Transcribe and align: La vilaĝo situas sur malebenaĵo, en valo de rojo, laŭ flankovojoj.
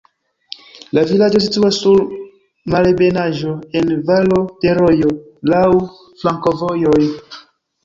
La 0.97 1.01
vilaĝo 1.09 1.41
situas 1.43 1.77
sur 1.83 1.99
malebenaĵo, 2.77 3.53
en 3.83 3.93
valo 4.09 4.41
de 4.65 4.75
rojo, 4.81 5.15
laŭ 5.55 5.63
flankovojoj. 5.95 7.01